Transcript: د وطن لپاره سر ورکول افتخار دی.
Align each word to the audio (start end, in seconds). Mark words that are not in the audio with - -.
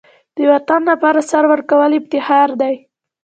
د 0.35 0.37
وطن 0.53 0.81
لپاره 0.91 1.19
سر 1.31 1.43
ورکول 1.51 1.91
افتخار 1.99 2.49
دی. 2.61 2.75